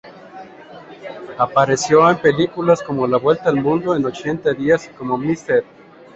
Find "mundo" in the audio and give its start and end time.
3.61-3.95